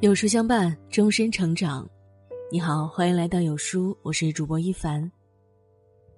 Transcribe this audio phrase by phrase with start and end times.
[0.00, 1.88] 有书相伴，终身成长。
[2.52, 5.10] 你好，欢迎来到有书，我是主播一凡。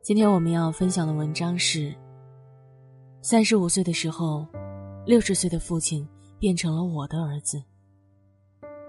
[0.03, 1.95] 今天我们要分享的文章是：
[3.23, 4.45] 三十五岁的时候，
[5.07, 6.05] 六十岁的父亲
[6.41, 7.63] 变成了我的儿子。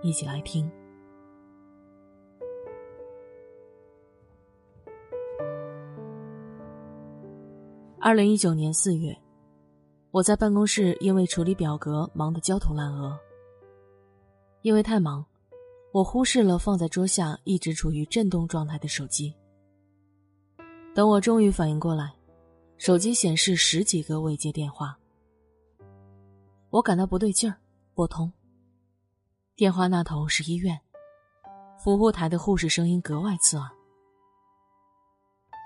[0.01, 0.67] 一起来听。
[7.99, 9.15] 二零一九年四月，
[10.09, 13.15] 我在办公室因为处理表格忙得焦头烂额。
[14.61, 15.25] 因为太忙，
[15.91, 19.33] 我忽视了放在桌下一直处于震动状态的手机。
[20.93, 22.13] 等我终于反应过来，
[22.77, 24.97] 手机显示十几个未接电话。
[26.69, 27.57] 我感到不对劲儿，
[27.93, 28.31] 拨通。
[29.55, 30.79] 电话那头是医院，
[31.77, 33.69] 服务台的护士声音格外刺耳：“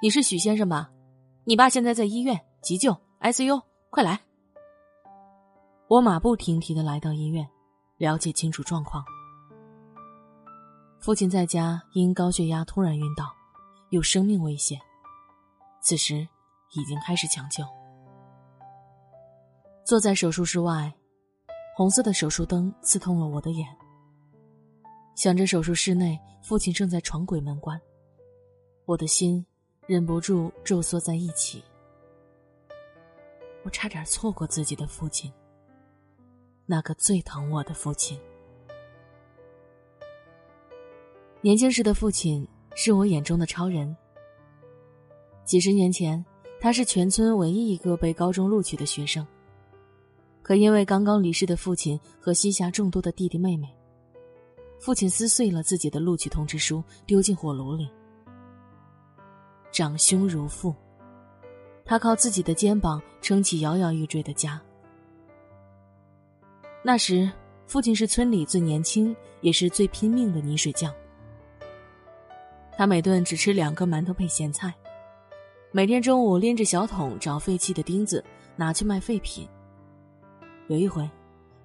[0.01, 0.91] 你是许先生吧？
[1.45, 4.21] 你爸现在在医院急救 ICU，快来！”
[5.89, 7.47] 我马不停蹄的来到医院。
[7.97, 9.03] 了解清楚状况。
[10.99, 13.33] 父亲在家因高血压突然晕倒，
[13.89, 14.79] 有生命危险。
[15.81, 16.27] 此时
[16.73, 17.63] 已经开始抢救。
[19.85, 20.93] 坐在手术室外，
[21.75, 23.67] 红色的手术灯刺痛了我的眼。
[25.15, 27.79] 想着手术室内父亲正在床鬼门关，
[28.85, 29.45] 我的心
[29.85, 31.63] 忍不住皱缩在一起。
[33.63, 35.31] 我差点错过自己的父亲。
[36.65, 38.19] 那个最疼我的父亲。
[41.41, 43.95] 年轻时的父亲是我眼中的超人。
[45.43, 46.23] 几十年前，
[46.59, 49.25] 他是全村唯一一个被高中录取的学生。
[50.41, 53.67] 可因为刚刚离世的父亲和膝下众多的弟弟妹妹，
[54.79, 57.89] 父亲撕碎了自己的录取通知书，丢进火炉里。
[59.71, 60.73] 长兄如父，
[61.83, 64.61] 他靠自己的肩膀撑起摇摇欲坠的家。
[66.85, 67.31] 那时，
[67.65, 70.93] 父亲是村里最年轻也是最拼命的泥水匠。
[72.77, 74.73] 他每顿只吃两个馒头配咸菜，
[75.71, 78.21] 每天中午拎着小桶找废弃的钉子
[78.57, 79.47] 拿去卖废品。
[80.67, 81.09] 有一回，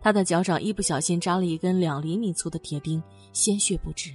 [0.01, 3.03] 他的脚掌一不小心扎了一根两厘米粗的铁钉，
[3.33, 4.12] 鲜血不止。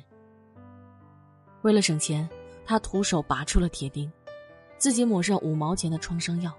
[1.64, 2.28] 为了省钱，
[2.66, 4.10] 他徒手拔出了铁钉，
[4.78, 6.54] 自己抹上五毛钱的创伤药。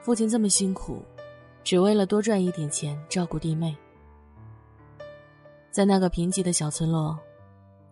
[0.00, 1.04] 父亲这么辛苦。
[1.64, 3.76] 只为了多赚一点钱照顾弟妹，
[5.70, 7.18] 在那个贫瘠的小村落，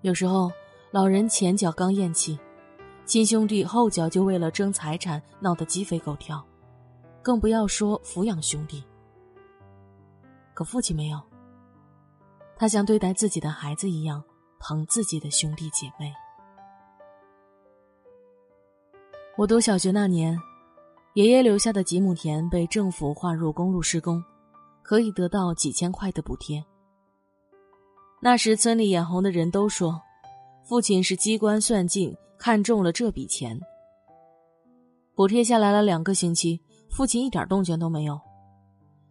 [0.03, 0.51] 有时候
[0.91, 2.39] 老人前脚刚咽气，
[3.05, 6.45] 亲兄弟后脚就为了争财产闹得鸡飞狗跳，
[7.23, 8.85] 更不要说抚养兄弟。
[10.53, 11.21] 可父亲没有，
[12.57, 14.23] 他像对待自己的孩子一样
[14.59, 16.13] 疼自己的兄弟姐妹。
[19.37, 20.37] 我读小学那年。
[21.15, 24.23] 爷爷留下的几亩田被政府划入公路施工，
[24.83, 26.65] 可以得到几千块的补贴。
[28.21, 30.01] 那时村里眼红的人都说，
[30.63, 33.59] 父亲是机关算尽，看中了这笔钱。
[35.17, 36.61] 补贴下来了两个星期，
[36.91, 38.21] 父亲一点动静都没有。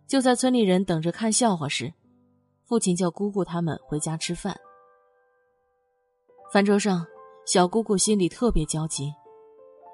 [0.08, 1.94] 就在村里人等着看笑话时，
[2.66, 4.56] 父亲叫姑姑他们回家吃饭。
[6.54, 7.06] 饭桌上，
[7.46, 9.14] 小姑姑心里特别焦急。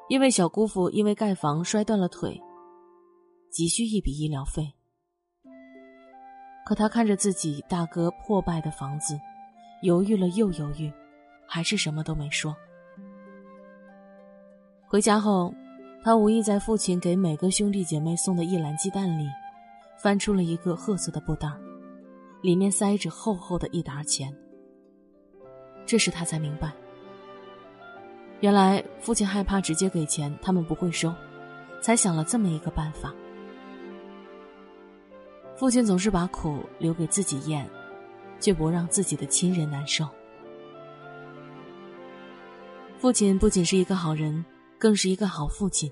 [0.07, 2.39] 因为小姑父因为盖房摔断了腿，
[3.49, 4.73] 急需一笔医疗费。
[6.65, 9.19] 可他看着自己大哥破败的房子，
[9.81, 10.91] 犹豫了又犹豫，
[11.47, 12.55] 还是什么都没说。
[14.87, 15.53] 回家后，
[16.03, 19.27] 他无意在父亲给每个兄弟姐妹送的一篮鸡蛋里，
[19.99, 21.49] 翻出了一个褐色的布袋，
[22.41, 24.35] 里面塞着厚厚的一沓钱。
[25.85, 26.71] 这时他才明白。
[28.45, 31.11] 原来父亲害怕直接给钱，他们不会收，
[31.81, 33.11] 才想了这么一个办法。
[35.55, 37.67] 父亲总是把苦留给自己咽，
[38.39, 40.07] 却不让自己的亲人难受。
[42.99, 44.45] 父亲不仅是一个好人，
[44.77, 45.91] 更是一个好父亲。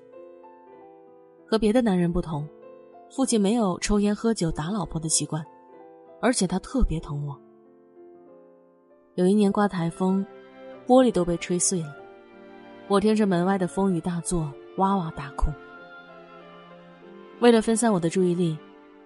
[1.43, 2.47] 和别的男人不同，
[3.09, 5.43] 父亲没有抽烟喝酒打老婆的习惯，
[6.21, 7.35] 而且他特别疼我。
[9.15, 10.23] 有一年刮台风，
[10.85, 12.02] 玻璃都被吹碎了。
[12.93, 15.51] 我听着门外的风雨大作，哇哇大哭。
[17.39, 18.55] 为了分散我的注意力，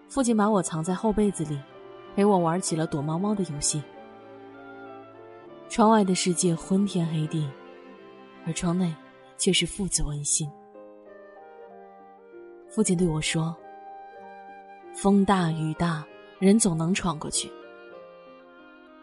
[0.10, 1.58] 父亲把我藏在后被子里，
[2.14, 3.82] 陪我玩起了躲猫猫的游戏。
[5.70, 7.50] 窗外的世界昏天黑地，
[8.46, 8.94] 而窗内
[9.38, 10.52] 却是父子温馨。
[12.68, 13.56] 父亲对我说
[14.94, 16.06] ：“风大雨大，
[16.40, 17.50] 人总能闯过去。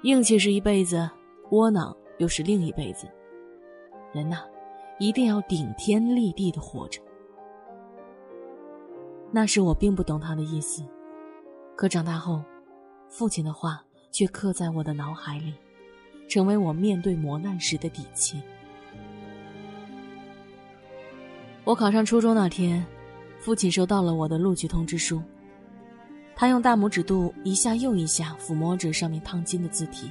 [0.03, 1.11] 硬气是一辈子，
[1.53, 3.09] 窝囊又是另一辈子。
[4.13, 4.45] 人呐。”
[4.99, 7.01] 一定要顶天立地的活着。
[9.31, 10.83] 那时我并不懂他的意思，
[11.77, 12.43] 可长大后，
[13.09, 15.55] 父亲的话却刻在我的脑海里，
[16.29, 18.41] 成为我面对磨难时的底气。
[21.65, 22.85] 我考上初中那天，
[23.41, 25.21] 父亲收到了我的录取通知书。
[26.37, 30.11] 他用大拇指肚一下又一下抚摸着上面烫金的字体。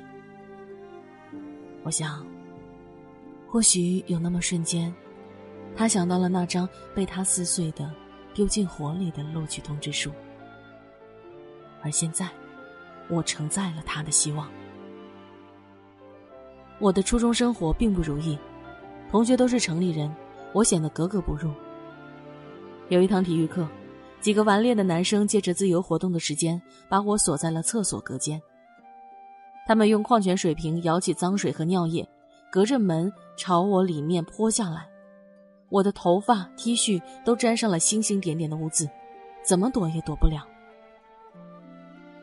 [1.83, 2.25] 我想，
[3.53, 4.91] 或许有那么瞬间，
[5.75, 7.87] 他想到了那张被他撕碎的、
[8.33, 10.09] 丢进火里的录取通知书。
[11.83, 12.27] 而现在，
[13.09, 14.49] 我承载了他的希望。
[16.79, 18.35] 我的初中生活并不如意，
[19.11, 20.11] 同学都是城里人。
[20.51, 21.51] 我显得格格不入。
[22.89, 23.67] 有一堂体育课，
[24.19, 26.59] 几个顽劣的男生借着自由活动的时间，
[26.89, 28.41] 把我锁在了厕所隔间。
[29.67, 32.03] 他们用矿泉水瓶舀起脏水和尿液，
[32.51, 34.89] 隔着门朝我里面泼下来。
[35.69, 38.87] 我的头发、T 恤都沾上了星星点点的污渍，
[39.43, 40.47] 怎么躲也躲不了。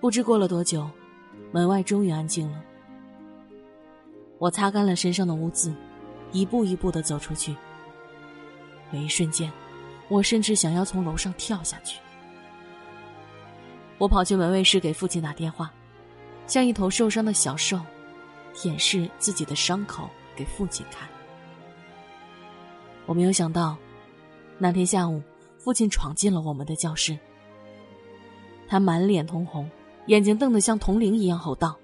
[0.01, 0.89] 不知过了多久，
[1.53, 2.63] 门外终于安静了。
[4.39, 5.75] 我擦干了身上的污渍，
[6.33, 7.55] 一步一步的走出去。
[8.93, 9.51] 有一瞬间，
[10.09, 12.01] 我甚至想要从楼上跳下去。
[13.99, 15.71] 我跑去门卫室给父亲打电话，
[16.47, 17.81] 像一头受伤的小兽，
[18.55, 20.09] 舔舐自己的伤口
[20.41, 21.07] 给父亲看。
[23.05, 23.77] 我没有想到，
[24.57, 25.23] 那天下午，
[25.59, 27.19] 父亲闯进了我们的教室。
[28.67, 29.71] 他满脸通红，
[30.07, 31.77] 眼睛瞪得像铜铃一样，吼道：“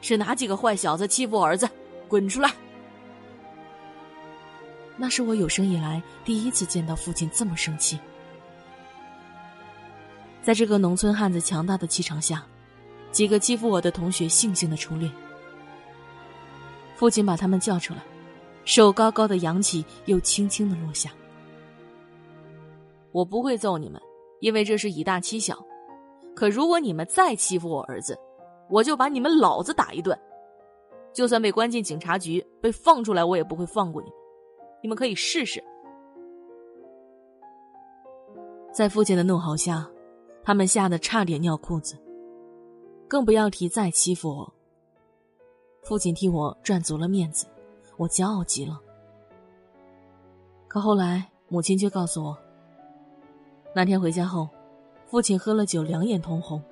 [0.00, 1.68] 是哪几个坏小子欺负我儿子？
[2.06, 2.48] 滚出来！”
[4.96, 7.98] 那是我有生以来第一次见到父亲这么生气。
[10.40, 12.46] 在这个农村汉子强大的气场下，
[13.10, 15.10] 几个欺负我的同学悻悻的出列。
[16.98, 18.00] 父亲把他们叫出来，
[18.64, 21.12] 手高高的扬起，又轻轻的落下。
[23.12, 24.02] 我不会揍你们，
[24.40, 25.56] 因为这是以大欺小。
[26.34, 28.18] 可如果你们再欺负我儿子，
[28.68, 30.18] 我就把你们老子打一顿。
[31.12, 34.08] 就算被关进警察局，被放出来，我也不会放过你。
[34.82, 35.62] 你们可以试试。
[38.72, 39.88] 在父亲的怒吼下，
[40.42, 41.96] 他们吓得差点尿裤子，
[43.06, 44.52] 更不要提再欺负我。
[45.88, 47.46] 父亲替我赚足了面子，
[47.96, 48.78] 我骄傲极了。
[50.68, 52.36] 可后来，母亲却告诉我，
[53.74, 54.46] 那天回家后，
[55.06, 56.62] 父亲喝了酒，两眼通红，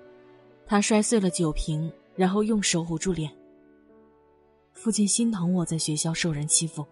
[0.66, 3.34] 他摔碎了酒瓶，然后用手捂住脸。
[4.74, 6.84] 父亲心疼我在学校受人欺负。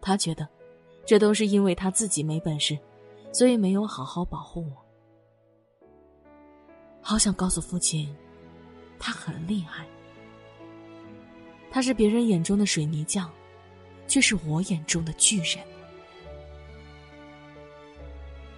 [0.00, 0.48] 他觉得，
[1.04, 2.78] 这都是因为他自己没本事，
[3.30, 5.86] 所以没有好好保护我。
[7.02, 8.08] 好想告诉父亲，
[8.98, 9.86] 他很厉害。
[11.72, 13.28] 他是别人眼中的水泥匠，
[14.06, 15.58] 却是我眼中的巨人。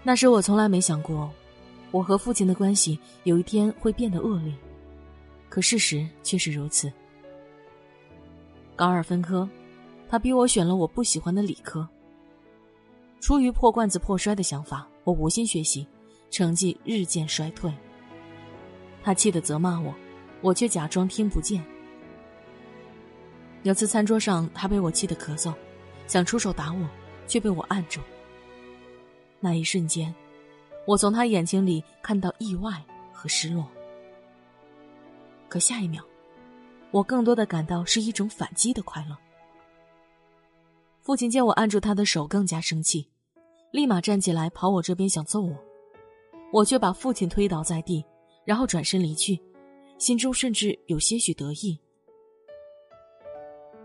[0.03, 1.33] 那时我从来没想过，
[1.91, 4.53] 我和父亲的关系有一天会变得恶劣，
[5.49, 6.93] 可事实却是如此。
[8.77, 9.49] 高二分科。
[10.07, 11.89] 他逼我选了我不喜欢的理科。
[13.21, 15.85] 出于破罐子破摔的想法，我无心学习，
[16.31, 17.73] 成绩日渐衰退。
[19.03, 19.93] 他气得责骂我，
[20.41, 21.65] 我却假装听不见。
[23.65, 25.53] 有次餐桌上，他被我气得咳嗽，
[26.07, 26.87] 想出手打我，
[27.27, 27.99] 却被我按住。
[29.41, 30.15] 那一瞬间，
[30.87, 32.71] 我从他眼睛里看到意外
[33.11, 33.67] 和失落。
[35.49, 36.05] 可下一秒，
[36.91, 39.17] 我更多的感到是一种反击的快乐。
[41.01, 43.09] 父亲见我按住他的手，更加生气，
[43.71, 45.57] 立马站起来跑我这边想揍我，
[46.53, 48.05] 我却把父亲推倒在地，
[48.45, 49.41] 然后转身离去，
[49.97, 51.81] 心中甚至有些许得意。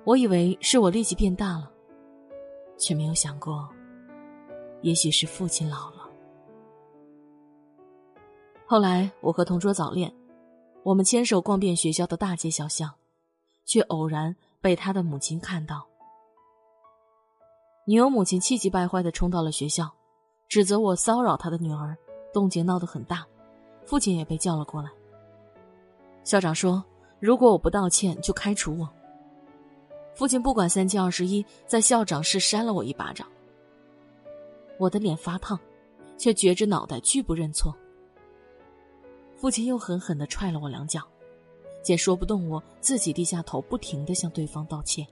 [0.10, 1.72] 我以为是我力气变大了，
[2.80, 3.70] 却没有想过，
[4.82, 6.10] 也许是父亲老了。
[8.66, 10.12] 后来我和同桌早恋，
[10.82, 12.92] 我们牵手逛遍学校的大街小巷，
[13.66, 15.86] 却偶然被他的母亲看到。
[17.86, 19.92] 女友母亲气急败坏的冲到了学校，
[20.48, 21.96] 指责我骚扰她的女儿，
[22.34, 23.28] 动静闹得很大，
[23.86, 24.90] 父亲也被叫了过来。
[26.24, 26.84] 校长说
[27.22, 28.90] ：“如果我不道歉，就开除我。”
[30.20, 33.26] 父亲不管三七二十一，在校长室扇了我一巴掌。
[34.78, 35.58] 我的脸发烫，
[36.18, 37.74] 却撅着脑袋拒不认错。
[39.38, 41.02] 父亲又狠狠的踹了我两脚，
[41.82, 45.08] 见说不动我，自己低下头，不停的向对方道歉。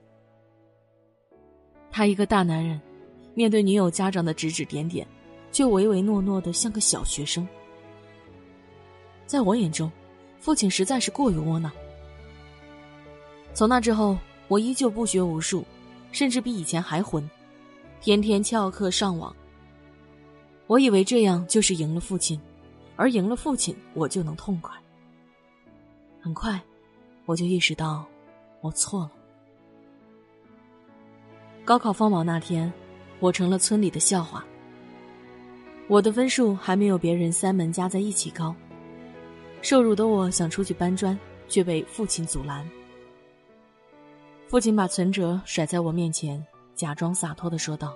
[1.90, 2.78] 他一个大男人，
[3.32, 5.08] 面对女友家长的指指点点，
[5.50, 7.48] 却唯唯诺诺的像个小学生。
[9.24, 9.90] 在我眼中，
[10.38, 11.72] 父亲实在是过于窝囊。
[13.54, 14.14] 从那之后，
[14.48, 15.64] 我依旧不学无术，
[16.10, 17.28] 甚至比以前还混，
[18.00, 19.34] 天天翘课上网。
[20.66, 22.40] 我以为这样就是赢了父亲，
[22.96, 24.74] 而赢了父亲，我就能痛快。
[26.20, 26.60] 很快，
[27.26, 28.04] 我就意识到，
[28.60, 29.12] 我错了。
[31.64, 32.72] 高考放榜那天，
[33.20, 34.44] 我成了村里的笑话。
[35.86, 38.54] 我的分数还没有别人三门加在一起高，
[39.62, 42.66] 受辱的我想出去搬砖，却被父亲阻拦。
[44.48, 46.42] 父亲把存折甩在我面前，
[46.74, 47.94] 假装洒脱的说道：“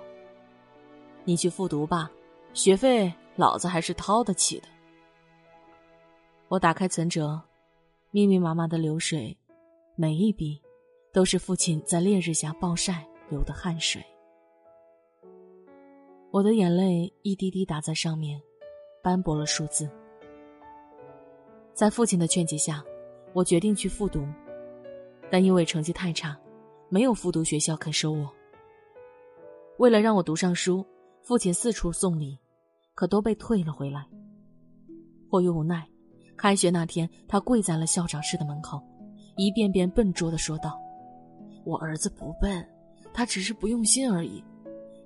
[1.25, 2.11] 你去复读吧，
[2.53, 4.67] 学费老子还是掏得起的。”
[6.49, 7.41] 我打开存折，
[8.11, 9.35] 密密麻麻的流水，
[9.95, 10.61] 每一笔
[11.11, 14.05] 都是父亲在烈日下暴晒流的汗水。
[16.29, 18.39] 我的眼泪一滴滴打在上面，
[19.01, 19.89] 斑驳了数字。
[21.73, 22.85] 在父亲的劝解下，
[23.33, 24.23] 我决定去复读，
[25.31, 26.37] 但因为成绩太差，
[26.93, 28.31] 没有复读学校肯收我。
[29.79, 30.85] 为了让我读上书，
[31.23, 32.37] 父亲四处送礼，
[32.93, 34.07] 可都被退了回来。
[35.27, 35.89] 迫于无奈，
[36.37, 38.79] 开学那天，他跪在了校长室的门口，
[39.37, 40.79] 一遍遍笨拙的说道
[41.65, 42.63] ：“我儿子不笨，
[43.11, 44.43] 他只是不用心而已。”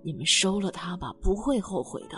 [0.04, 2.18] 你们收了他吧，不会后悔的。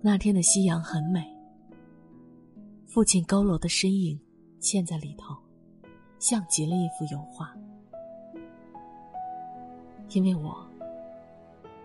[0.00, 1.24] 那天的夕阳很美，
[2.84, 4.20] 父亲佝偻的身影
[4.60, 5.36] 嵌在里头，
[6.18, 7.52] 像极了一幅油画。
[10.10, 10.56] 因为我，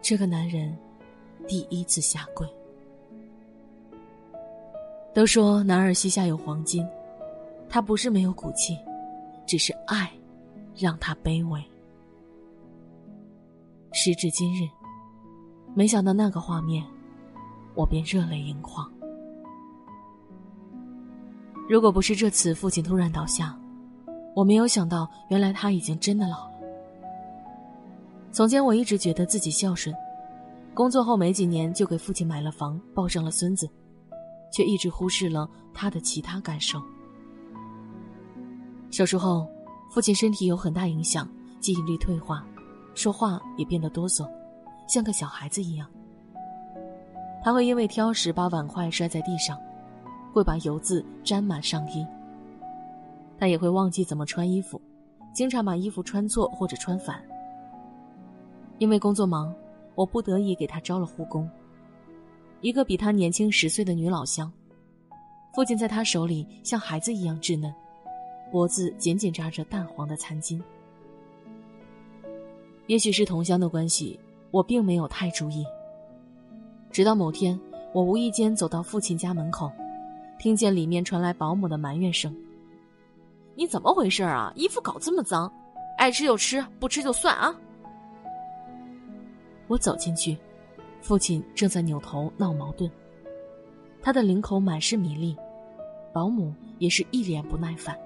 [0.02, 0.78] 这个男人，
[1.48, 2.48] 第一次下跪。
[5.14, 6.88] 都说男儿膝下有黄金，
[7.70, 8.78] 他不是没有骨气，
[9.46, 10.10] 只是爱，
[10.76, 11.64] 让他卑微。
[13.92, 14.68] 时至今日，
[15.76, 16.84] 没想到那个画面，
[17.76, 18.92] 我便热泪盈眶。
[21.70, 23.56] 如果不是这次父亲突然倒下，
[24.36, 26.54] 我没有想到，原来他已经真的老了。
[28.32, 29.96] 从前我一直觉得自己孝顺，
[30.74, 33.70] 工作后没几年就给父亲买了房，抱上了孙子，
[34.52, 36.82] 却一直忽视了他的其他感受。
[38.90, 39.48] 手术后，
[39.92, 42.44] 父亲身体有很大影响，记忆力退化。
[42.96, 44.28] 说话也变得哆嗦，
[44.88, 45.88] 像个小孩子一样。
[47.44, 49.58] 他会因为挑食把碗筷摔在地上，
[50.32, 52.06] 会把油渍沾满上衣。
[53.38, 54.82] 他也会忘记怎么穿衣服，
[55.34, 57.22] 经常把衣服穿错或者穿反。
[58.80, 59.54] 因为工作忙，
[59.96, 61.50] 我不得已给他招了护工，
[62.62, 64.52] 一个比他年轻十岁的女老乡。
[65.54, 67.74] 父亲在他手里像孩子一样稚嫩，
[68.52, 70.60] 脖子紧紧扎着淡黄的餐巾。
[72.88, 74.20] 也许是同乡的关系，
[74.52, 75.64] 我并没有太注意。
[76.92, 77.60] 直到某天，
[77.94, 79.72] 我无意间走到父亲家门口，
[80.40, 82.36] 听见里面传来保姆的埋怨声
[83.56, 84.52] ：“你怎么回事啊？
[84.56, 85.52] 衣服搞这么脏，
[85.98, 87.56] 爱吃就吃，不吃就算啊！”
[89.68, 90.38] 我走进去，
[91.02, 92.90] 父亲正在扭头闹矛盾，
[94.02, 95.36] 他的领口满是米粒，
[96.14, 97.98] 保姆也是一脸不耐烦。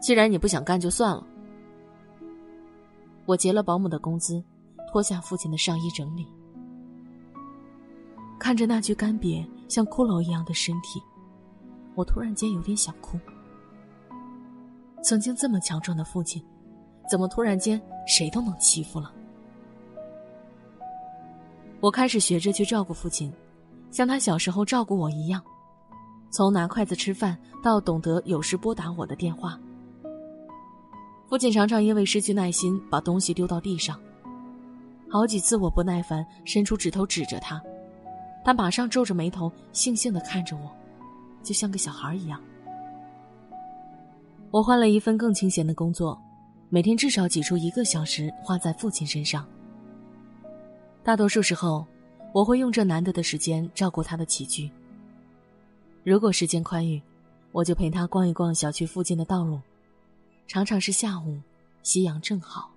[0.00, 1.26] 既然你不想干，就算了。
[3.26, 4.42] 我结了保姆的工资，
[4.92, 6.28] 脱下父亲的上衣整理，
[8.38, 11.02] 看着那具干瘪像骷髅一样的身体，
[11.94, 13.18] 我突然间有点想哭。
[15.02, 16.42] 曾经这么强壮的父亲，
[17.08, 19.12] 怎么突然间谁都能欺负了？
[21.80, 23.32] 我开始学着去照顾父亲，
[23.90, 25.42] 像他小时候照顾我一样，
[26.30, 29.60] 从拿筷子吃饭到懂得有时拨打我的电话。
[31.28, 34.00] 父亲常常因为失去耐心，把东西丢到地上。
[35.10, 37.62] 好几次，我不耐烦，伸出指头指着他，
[38.44, 40.70] 他马上皱着眉头，悻悻地看着我，
[41.44, 42.42] 就像个小孩一样。
[44.50, 46.20] 我换了一份更清闲的工作，
[46.70, 49.46] 每天至少挤出一个小时花在父亲身上。
[51.02, 51.86] 大多数时候，
[52.32, 54.70] 我会用这难得的时间照顾他的起居。
[56.02, 57.02] 如果时间宽裕，
[57.52, 59.60] 我就陪他逛一逛小区附近的道路。
[60.46, 61.38] 常常是下午，
[61.82, 62.70] 夕阳正好。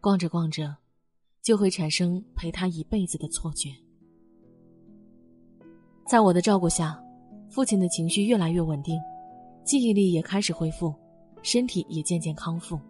[0.00, 0.76] 逛着逛着，
[1.42, 3.74] 就会产生陪他一辈子的错觉。
[6.08, 6.98] 在我的照顾下，
[7.50, 8.98] 父亲的情绪越来越稳定，
[9.62, 10.94] 记忆力也开始恢复，
[11.42, 12.80] 身体也渐渐康复。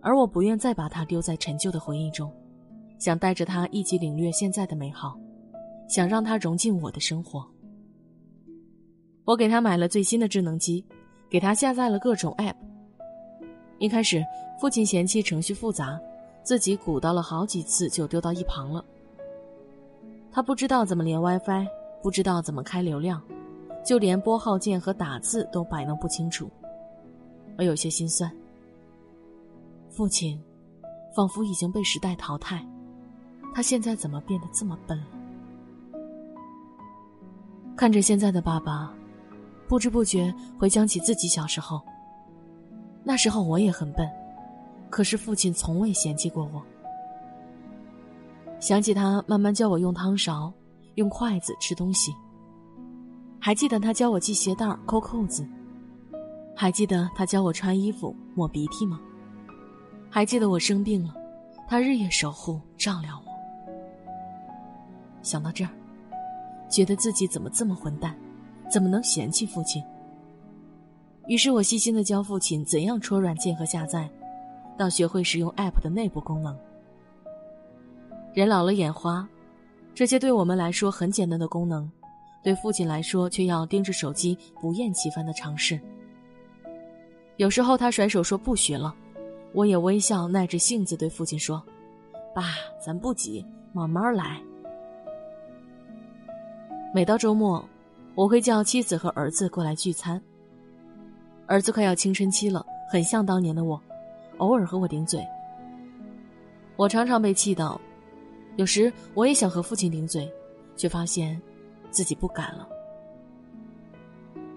[0.00, 2.32] 而我不愿再把他丢在陈旧的回忆中，
[2.98, 5.20] 想带着他一起领略现在的美好，
[5.86, 7.46] 想让他融进我的生活。
[9.26, 10.82] 我给他买了最新的智能机。
[11.30, 12.54] 给他下载了各种 App。
[13.78, 14.24] 一开始，
[14.58, 16.00] 父亲嫌弃程序复杂，
[16.42, 18.82] 自己鼓捣了好几次就丢到一旁了。
[20.38, 21.66] 他不知道怎么连 WiFi，
[22.00, 23.20] 不知道怎么开流量，
[23.84, 26.48] 就连拨号键和打字都摆弄不清楚。
[27.56, 28.30] 我有些心酸。
[29.90, 30.40] 父亲，
[31.12, 32.64] 仿佛已经被时代淘汰，
[33.52, 35.06] 他现在怎么变得这么笨了？
[37.74, 38.94] 看着现在的爸爸，
[39.66, 41.82] 不知不觉回想起自己小时候。
[43.02, 44.08] 那时候我也很笨，
[44.88, 46.62] 可是父亲从未嫌弃过我。
[48.60, 50.52] 想起他慢慢教我用汤勺、
[50.96, 52.12] 用筷子吃东西。
[53.40, 55.46] 还记得他教我系鞋带、扣扣子。
[56.56, 59.00] 还记得他教我穿衣服、抹鼻涕吗？
[60.10, 61.14] 还记得我生病了，
[61.68, 63.30] 他日夜守护、照料我。
[65.22, 65.70] 想到这儿，
[66.68, 68.16] 觉得自己怎么这么混蛋，
[68.68, 69.80] 怎么能嫌弃父亲？
[71.28, 74.10] 于是我细心的教父亲怎样戳软件和下载，
[74.76, 76.58] 到学会使用 App 的内部功能。
[78.34, 79.26] 人老了眼花，
[79.94, 81.90] 这些对我们来说很简单的功能，
[82.42, 85.80] 对父亲来说却要盯着手机不厌其烦的尝试。
[87.36, 88.94] 有时候他甩手说不学了，
[89.52, 91.62] 我也微笑耐着性子对父亲说
[92.34, 92.54] ：“爸，
[92.84, 94.40] 咱不急，慢慢来。”
[96.94, 97.64] 每到周末，
[98.14, 100.20] 我会叫妻子和儿子过来聚餐。
[101.46, 103.80] 儿子快要青春期了，很像当年的我，
[104.38, 105.24] 偶尔和我顶嘴。
[106.76, 107.80] 我常常被气到，
[108.58, 110.28] 有时我也想和父亲顶嘴，
[110.76, 111.40] 却发现
[111.92, 112.68] 自己不敢了。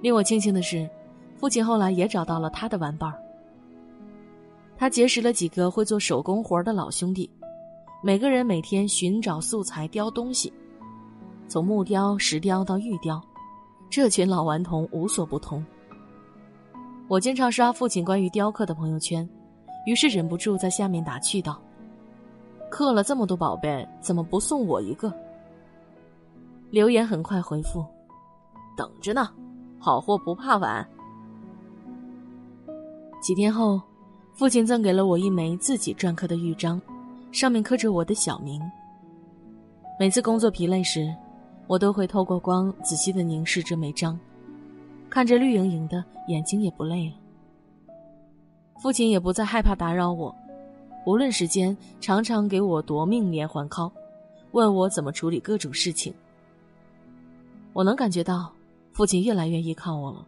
[0.01, 0.89] 令我庆幸的是，
[1.37, 3.21] 父亲后来也找到了他的玩伴儿。
[4.75, 7.29] 他结识了几个会做手工活的老兄弟，
[8.01, 10.51] 每个人每天寻找素材雕东西。
[11.47, 13.21] 从木雕、石雕到玉雕，
[13.87, 15.63] 这群老顽童无所不通。
[17.07, 19.29] 我经常刷父亲关于雕刻的朋友圈，
[19.85, 21.61] 于是忍不住在下面打趣道
[22.71, 25.13] ：“刻了这么多宝贝，怎么不送我一个？”
[26.71, 27.85] 留言很快回复
[28.75, 29.29] ：“等着呢，
[29.77, 30.87] 好货不怕晚。”
[33.21, 33.79] 几天后，
[34.33, 36.81] 父亲赠给了我一枚自己篆刻的玉章，
[37.31, 38.59] 上面刻着我的小名。
[39.99, 41.13] 每次工作疲累时，
[41.67, 44.17] 我都会透过光仔细的凝视这枚章，
[45.09, 47.15] 看着绿莹莹的，眼睛也不累了。
[48.81, 50.33] 父亲也不再害怕打扰我，
[51.05, 53.91] 无论时间，常常给我夺命连环 call，
[54.51, 56.13] 问我怎么处理各种事情。
[57.73, 58.53] 我能感觉到，
[58.91, 60.27] 父亲越来越依靠我了。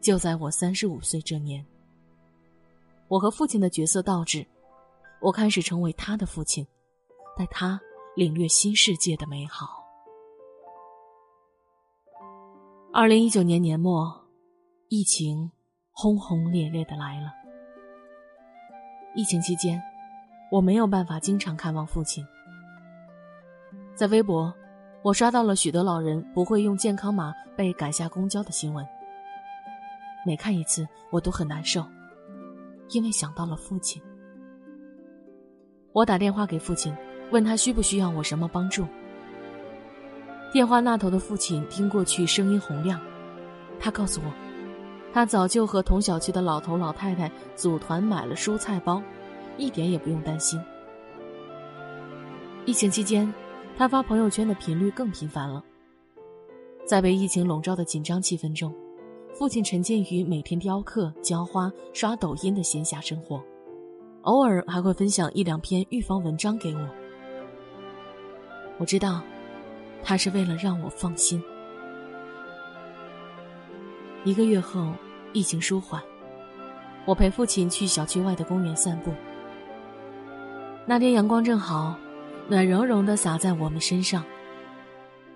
[0.00, 1.64] 就在我三十五岁这年，
[3.08, 4.46] 我和父亲的角色倒置，
[5.20, 6.66] 我开始成为他的父亲，
[7.36, 7.80] 带他
[8.14, 9.82] 领略新世界的美好。
[12.92, 14.24] 二零一九年年末，
[14.88, 15.50] 疫情
[15.90, 17.37] 轰轰烈烈的来了。
[19.18, 19.82] 疫情期间，
[20.48, 22.24] 我没有办法经常看望父亲。
[23.96, 24.54] 在微博，
[25.02, 28.86] 我刷到了许多老人不会用健康码被赶下公交的新闻。
[30.24, 31.84] 每看一次，我都很难受，
[32.90, 34.00] 因为想到了父亲。
[35.92, 36.94] 我打电话给父亲，
[37.32, 38.86] 问他需不需要我什么帮助。
[40.52, 43.00] 电话那头的父亲听过去声音洪亮，
[43.80, 44.32] 他告诉我，
[45.12, 49.02] 他早就和同小区的老头老太太组团买了蔬菜包，
[49.56, 50.60] 一点也不用担心。
[52.64, 53.32] 疫情期间，
[53.76, 55.64] 他发朋友圈的频率更频繁了。
[56.86, 58.74] 在被疫情笼罩的紧张气氛中，
[59.34, 63.42] 父亲沉浸于每天雕刻、浇花、刷抖音的闲暇生活，
[64.22, 66.88] 偶尔还会分享一两篇预防文章给我。
[68.78, 69.22] 我知道。
[70.00, 71.42] 他是为了让我放心。
[74.24, 74.92] 一个月后，
[75.32, 76.02] 疫情舒缓，
[77.04, 79.12] 我陪父亲去小区外的公园散步。
[80.86, 81.96] 那天阳光正好，
[82.48, 84.24] 暖融融的洒在我们身上。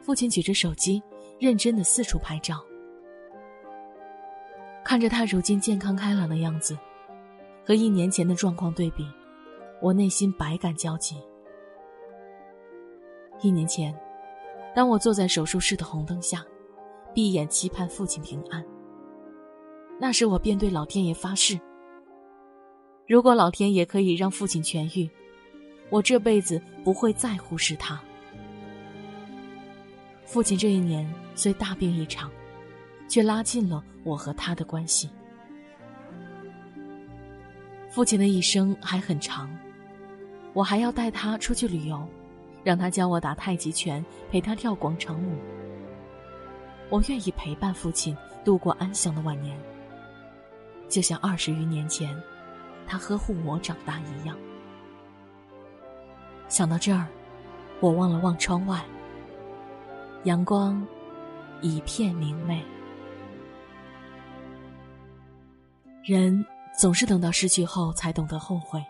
[0.01, 1.03] 父亲举着手机，
[1.38, 2.61] 认真的四处拍照。
[4.85, 6.77] 看着他如今健康开朗的样子，
[7.64, 9.07] 和一年前的状况对比，
[9.81, 11.16] 我内心百感交集。
[13.40, 13.95] 一年前。
[14.75, 16.42] 当我坐在手术室的红灯下，
[17.12, 18.64] 闭眼期盼父亲平安。
[20.00, 21.59] 那时我便对老天爷发誓：
[23.07, 25.09] 如果老天爷可以让父亲痊愈，
[25.90, 28.00] 我这辈子不会再忽视他。
[30.24, 32.31] 父亲这一年虽大病一场，
[33.09, 35.09] 却拉近了我和他的关系。
[37.90, 39.55] 父亲的一生还很长，
[40.52, 42.09] 我还要带他出去旅游。
[42.64, 45.37] 让他教我打太极拳，陪他跳广场舞。
[46.90, 49.59] 我愿意陪伴父亲度过安详的晚年，
[50.92, 52.14] 就像二十余年前，
[52.87, 54.37] 他呵护我长大一样。
[56.48, 57.09] 想到这儿，
[57.81, 58.85] 我望了望窗外，
[60.24, 60.87] 阳光
[61.62, 62.62] 一片明媚。
[66.05, 66.44] 人
[66.78, 68.85] 总是等到失去后才懂得后悔，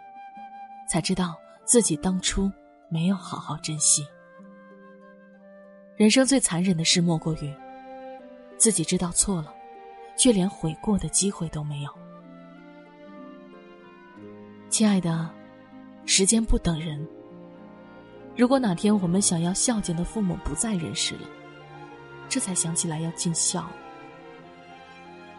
[0.89, 2.51] 才知道自己当初。
[2.89, 4.07] 没有好好珍惜。
[5.97, 7.51] 人生最残忍的事莫过于，
[8.59, 9.55] 自己知道错了，
[10.17, 11.91] 却连悔过的机会都没有。
[14.69, 15.29] 亲爱的，
[16.07, 17.07] 时间不等人。
[18.35, 21.29] 如果哪天我们想要孝敬的父母不在人世了，
[22.29, 23.69] 这才想起来要尽孝，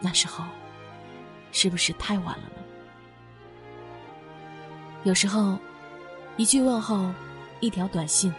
[0.00, 0.44] 那时候，
[1.50, 2.62] 是不是太晚了呢？
[5.02, 5.58] 有时候，
[6.36, 7.12] 一句问候，
[7.58, 8.32] 一条短信，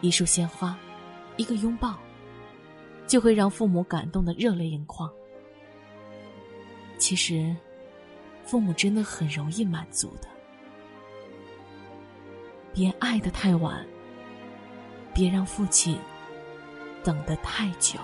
[0.00, 0.76] 一束鲜花，
[1.36, 1.94] 一个拥抱，
[3.06, 5.08] 就会让父母感动的热泪盈眶。
[6.96, 7.54] 其实，
[8.44, 10.28] 父母真的很容易满足的。
[12.72, 13.84] 别爱的太晚，
[15.12, 15.98] 别让父亲
[17.02, 17.98] 等得太久。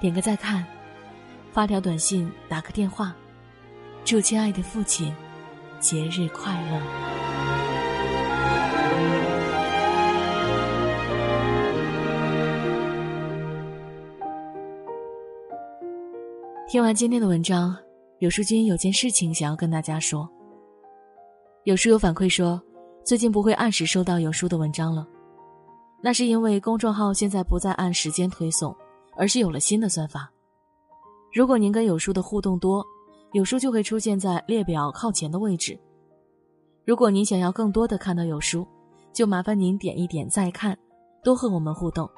[0.00, 0.64] 点个再看，
[1.52, 3.14] 发条短信，打个电话，
[4.04, 5.14] 祝亲爱的父亲
[5.80, 7.61] 节日快乐。
[16.72, 17.76] 听完今天的文章，
[18.20, 20.26] 有书君有件事情想要跟大家说。
[21.64, 22.58] 有书友反馈说，
[23.04, 25.06] 最近不会按时收到有书的文章了，
[26.02, 28.74] 那是因为公众号现在不再按时间推送，
[29.18, 30.32] 而是有了新的算法。
[31.34, 32.82] 如果您跟有书的互动多，
[33.32, 35.78] 有书就会出现在列表靠前的位置。
[36.86, 38.66] 如果您想要更多的看到有书，
[39.12, 40.74] 就麻烦您点一点再看，
[41.22, 42.08] 多和我们互动，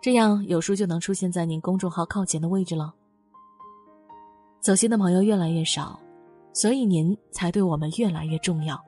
[0.00, 2.94] 这样有书就能出现在您公众号靠前的位置了。
[4.62, 6.00] 走心的朋友越来越少。
[6.54, 8.78] 所以您才对我们越来越重要。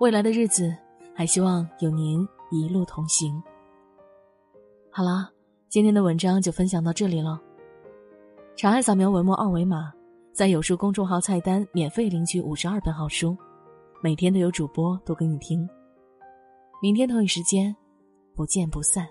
[0.00, 0.76] 未来的日子，
[1.14, 3.40] 还希望有您一路同行。
[4.90, 5.30] 好了，
[5.68, 7.40] 今天的文章就分享到这里了。
[8.56, 9.92] 长按扫描文末二维码，
[10.32, 13.36] 在有书公众号菜单免费领取五十二本好书，
[14.02, 15.64] 每天都有主播读给你听。
[16.82, 17.74] 明天同一时间，
[18.34, 19.06] 不见不散。